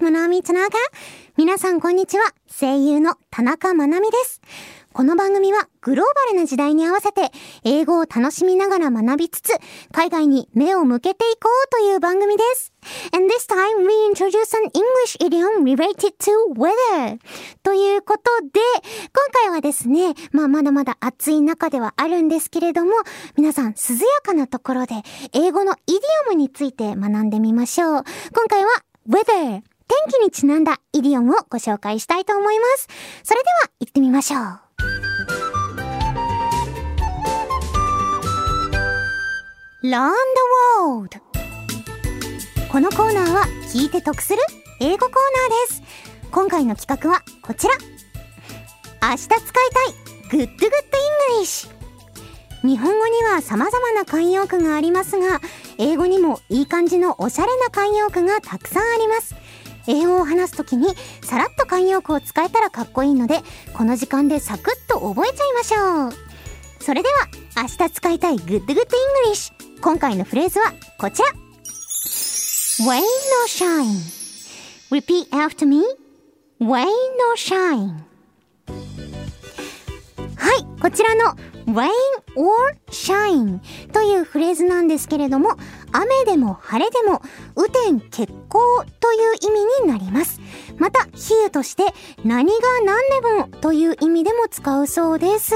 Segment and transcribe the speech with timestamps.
[0.00, 0.70] スムナミツナガ。
[1.36, 2.24] 皆さんこんにちは。
[2.48, 4.40] 声優の田中まなみです。
[4.94, 7.30] この番組はグローバルな時代に合わせて
[7.64, 9.52] 英語を楽しみながら学びつつ
[9.92, 12.72] 海外に目を向けていこうという番組です。
[13.14, 17.18] And this time we introduce an English idiom related to weather.
[17.62, 18.60] ということで、
[19.12, 22.92] 今回はですね、まあまだまだ暑い中ではあるんですけれども、
[23.36, 24.94] 皆さん涼やかなところで
[25.34, 28.04] 英語のイディオムについて学んでみましょう。
[28.32, 28.70] 今回は
[29.06, 32.86] weather 天気にちなんだイディオムをご紹介したいと思います。
[33.24, 34.40] それでは行ってみましょう。
[39.82, 40.14] Learn the
[40.78, 41.20] World
[42.70, 44.38] このコーナーは聞いて得する
[44.78, 45.14] 英語コー
[45.50, 45.82] ナーです。
[46.30, 47.74] 今回の企画はこちら。
[49.02, 49.38] 明日使い
[50.30, 50.70] たい Good Good
[51.40, 51.68] English
[52.62, 55.40] 日本語には様々な慣用句がありますが
[55.78, 59.34] 英語にもいい感じのおしゃれな慣用句がたくさんあります。
[59.86, 63.40] 英語を話すときにさらっと慣用句を使えたらかっこいいので
[63.74, 66.30] この時間でサクッと覚えちゃいましょう。
[66.82, 67.28] それでは
[67.62, 68.74] 明日使いたい Good Good
[69.26, 71.28] English 今回のフレーズはこちら。
[72.82, 74.00] Rain or shine
[74.90, 75.82] Repeat after me
[76.60, 76.86] Rain
[77.28, 78.10] or shine
[80.36, 81.36] はいこちらの
[81.66, 81.90] rain
[82.36, 83.60] or shine
[83.92, 85.56] というフレーズなんですけれども
[85.92, 87.22] 雨でも晴れでも
[87.56, 90.40] 雨天決行という意味になります。
[90.78, 91.84] また比喩として
[92.24, 95.54] 何が何でもという意味でも使うそうです。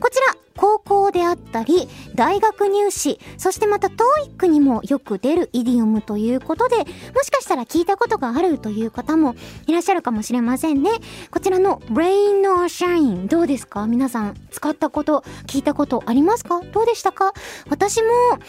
[0.00, 6.84] こちら高校であったり、大学入試、そしてまた TOEIC にもよく出るイディオムということで、も
[7.22, 9.36] しかしたら聞いたことがあるという方も
[9.68, 10.90] いらっしゃるかもしれませんね。
[11.30, 13.86] こちらの Rain or Shine どうですか？
[13.86, 16.60] 皆さん使ったこと、聞いたことありますか？
[16.60, 17.32] どうでしたか？
[17.70, 18.46] 私も、なんだ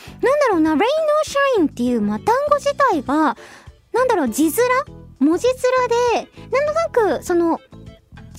[0.52, 0.86] ろうな、Rain or
[1.62, 3.38] Shine っていう、まあ、単語自体が、
[3.94, 4.52] なんだろう、字面？
[5.20, 7.60] 文字面で、なんとなく、その、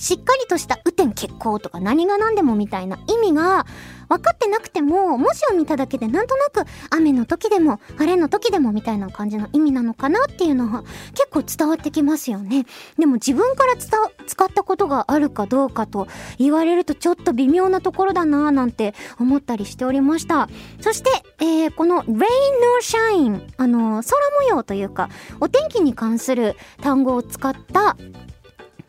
[0.01, 3.67] しっかりとした雨天決行とか何が何でもみたいな意味が
[4.09, 10.83] 分かってなくても文字を見ただけでなんとなく雨の時でも晴れの時でもみたいな感じの意味なのかなっていうのは
[11.13, 12.65] 結構伝わってきますよね。
[12.97, 13.95] でも自分から使
[14.43, 16.07] ったことがあるかどうかと
[16.39, 20.49] 言われるとちょっと微妙なところだなぁなんて思ったりしておりました。
[20.81, 22.25] そして、えー、この rain or
[22.81, 25.09] shine あの空模様というか
[25.39, 27.95] お天気に関する単語を使った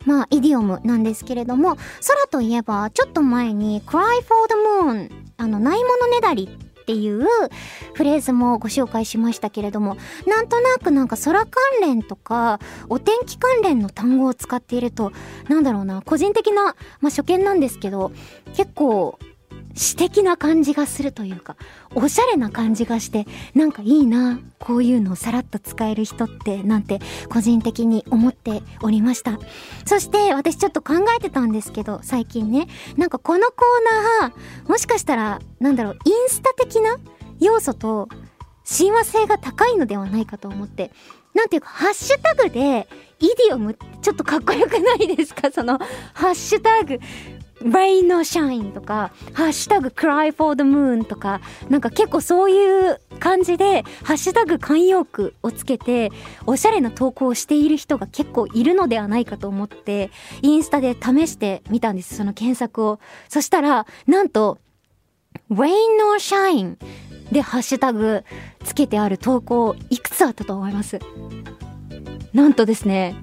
[0.05, 6.49] まあ、イディオムなんですけれども、空といえば、ちょっと前に Cry for the Moon、あの、ないものねだり
[6.83, 7.25] っていう
[7.93, 9.97] フレーズもご紹介しましたけれども、
[10.27, 11.49] なんとなくなんか空関
[11.81, 12.59] 連とか、
[12.89, 15.11] お天気関連の単語を使っていると、
[15.47, 16.75] なんだろうな、個人的な、まあ、
[17.09, 18.11] 初見なんですけど、
[18.53, 19.17] 結構、
[19.75, 21.55] 詩的な感じがするというか、
[21.95, 23.25] おしゃれな感じがして、
[23.55, 29.39] なんかいいな、こういうのをさらっと使える人って、なんて個人的に思っておりました。
[29.85, 32.67] そして私ちょっと考えてたんですけど、最近ね、
[32.97, 36.97] なんかこのコーナー、もしかしたら、なんだろう、インスタ的な
[37.39, 38.09] 要素と
[38.63, 40.91] 親和性が高いのではないかと思って、
[41.33, 42.87] なんていうか、ハッシュタグで、
[43.19, 45.49] イディオムちょっとかっこよくないですか？
[45.51, 45.79] その、
[46.13, 46.99] ハッシュタグ。
[47.63, 56.11] Rain or Shine とか、ハッシュタグ Cry for the Moon とか、なんか結構そういう感じで、ハッシュタグ慣用句をつけて、
[56.45, 62.99] おしゃれな投稿をしている人が結構いるのではないかと思って、インスタで試してみたんです、その検索を。
[63.29, 64.59] そしたら、なんと、
[65.49, 65.67] Rain
[66.09, 66.77] or Shine
[67.31, 68.23] でハッシュタグ
[68.63, 70.99] つけてある投稿いくつあったと思います？
[72.33, 73.15] なんとですね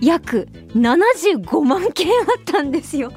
[0.00, 3.12] 約75万件あったんですよ。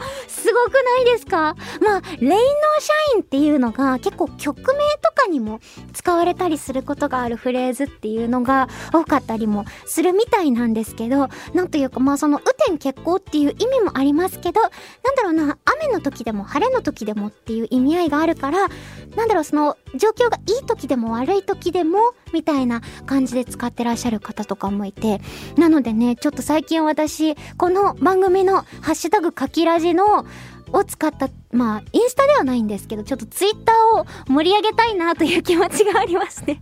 [0.59, 1.56] すごくないですか？
[1.81, 2.38] まあ、レインノー
[2.81, 5.62] シャインっていうのが結構曲名とかにも
[5.94, 14.72] 使われたりすることがあるフレーズっていうのが多かったりもするみたいなんですけど、なんというかまあその雨天決行っていう意味もありますけど、なん
[15.16, 18.68] だろうな、雨の時でも晴れの時でもっていう意味合いがあるから、
[19.16, 25.22] なんだろう、その状況がいい時でも悪い時でもみたいな感じで使ってらっしゃる方とかもいて、
[25.57, 30.25] なのでね、ちょっと最近私、この番組のハッシュタグ書きラジの
[30.74, 36.60] を使った、まあ、インスタではないんですけど、ちょっとツイッターを盛り上げたいなという気持ちがありまして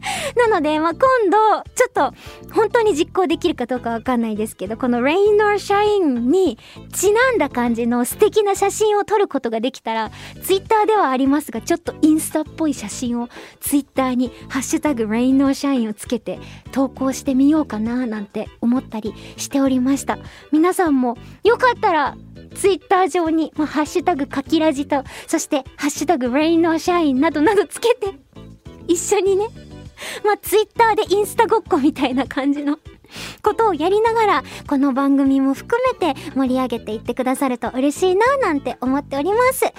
[0.36, 2.14] なので、まあ、今度、ちょっと、
[2.52, 6.58] 本当に実行できるかどうかわかんないですけど、この Rain or Shine に
[6.92, 10.10] ちなんだ感じの素敵な写真を撮ることができたら、
[10.42, 13.28] ツイッターではありますが、ちょっとインスタっぽい写真を
[13.60, 16.38] ツイッターにハッシュタグ Rain or Shine をつけて
[16.72, 20.18] 投稿してみようかななんて思ったりしておりました。
[20.52, 22.16] 皆さんもよかったら
[22.54, 28.14] ツイッター上に、まあ、ハッシュタグかきらじと、そしてハッシュタグ Rain or Shine などなどつけて、
[28.86, 29.46] 一緒にね、
[30.24, 32.78] まあ、ツイッターでインスタごっこみたいな感じの
[33.42, 39.60] ことをやりながら、この番組も含めて盛り上げていってくださると嬉しいななんて思っております。
[39.60, 39.72] それ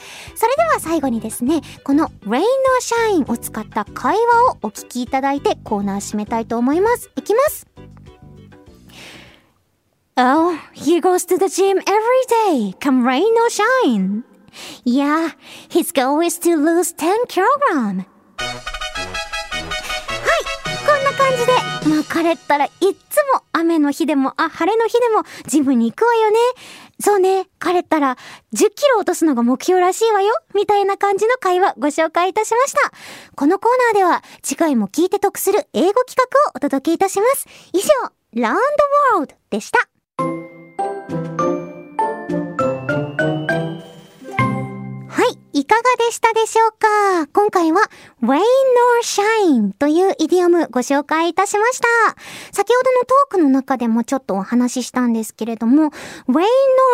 [0.56, 2.44] では最後にですね、この Rain or
[3.24, 7.12] Shine を使った会話をお聞きいただいてコーナー締めたいと思います。
[7.16, 7.68] いきます。
[10.22, 14.26] Oh, he goes to the gym every day, come rain or shine.
[14.84, 15.30] Yeah,
[15.70, 18.00] his goal is to lose 10 kilogram.
[18.00, 18.06] はい
[20.86, 21.54] こんな感じで、
[21.96, 26.38] まあ彼ったらいっつも雨の日でも、あ、晴れの日でもジムに行くわよね。
[27.00, 28.18] そうね、彼ったら
[28.54, 30.34] 10キロ落とすのが目標らしいわよ。
[30.54, 32.92] みたいな感じの会話ご紹介いたしました。
[33.38, 37.48] このコーナーでは次回も聞いて得する英語企画をお届けいたします。
[37.72, 37.88] 以上、
[38.34, 38.58] ラウン
[39.14, 39.80] ドワールドでした。
[45.82, 47.28] がでしたでしょうか？
[47.34, 47.82] 今回は
[48.22, 48.44] rain or
[49.02, 51.88] shine というイディオムご紹介いたしました。
[52.52, 55.92] 先ほどのトークの中でもちょっとお話ししたんですけれども
[56.28, 56.46] rain or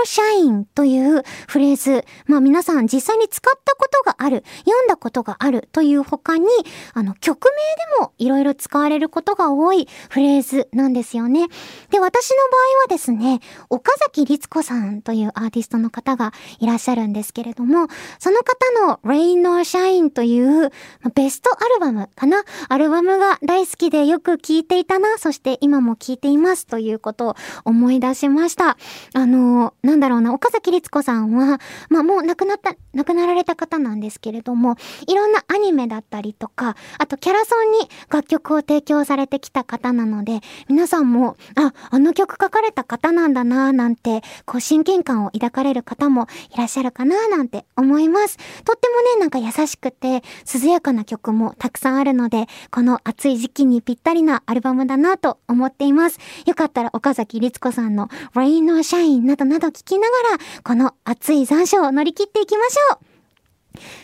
[0.05, 6.47] shine というフレーズ、まあ皆さん実際に使ったことがある、読んだことがあるという他に、
[6.93, 11.47] あの曲名でもいろいろ使われることが多いフレーズなんですよね。
[11.89, 13.39] で、私の場合はですね、
[13.69, 17.87] 岡崎律子さんというアーティストの方がいらっしゃるんですけれども、
[18.19, 20.71] その方の Rain or Shine という
[21.13, 22.43] ベストアルバムかな？
[22.69, 28.77] アルバムが大好きでよく聴いていたな、そして今も聴いていますということを思い出しました。
[29.13, 34.75] あの、なんだろうな、岡崎律子さんは、まあもう亡くなった、亡くなられた方なんですけれども、
[35.07, 48.37] いろんなアニメだったりとか、あとキャラソンに楽曲を提供されてきた方なので、皆さんも、あ、あの曲書かれた方なんだな、なんて、こう親近感を抱かれる方もいらっしゃるかな、なんて思います。
[48.65, 50.23] とってもね、なんか優しくて、
[50.61, 56.19] 涼やかな曲もたくさんあるので、この暑い時期にぴったりなアルバムだなと思っています。
[56.45, 63.14] よかったら岡崎律子さんの Rain or Shine などなど聞きながら、この暑い残暑を乗り切っていきましょう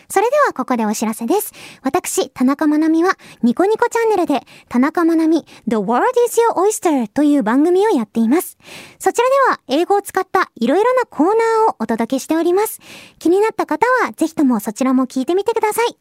[0.08, 1.52] それではここでお知らせです。
[1.82, 8.58] 私、田中まなみは、ニコニコチャンネルで、田中まなみ The World is Your Oyster という番組をやっています。
[8.98, 12.80] そちらでは、英語を使った色々なコーナーをお届けしております。
[13.18, 15.96] 気になった方は、ぜひともそちらも聞いてみてください。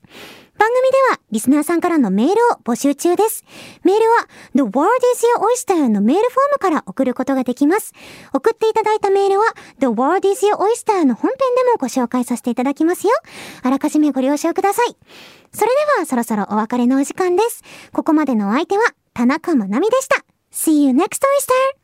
[0.57, 3.43] 番組ではリスナーさんからのメールを募集中です。
[3.83, 7.93] メールは The World is Your Oyster のメールフォームから送ることができます。
[8.33, 9.45] 送っていただいたメールは
[9.79, 13.13] The World is Your Oyster の本編でもご紹介させていただきますよ。
[13.63, 14.95] あらかじめご了承ください。
[15.53, 17.63] それではそろそろお別れのお時間です。
[17.91, 18.83] ここまでのお相手は
[19.13, 20.23] 田中まなみでした。
[20.51, 21.80] See you next Oyster!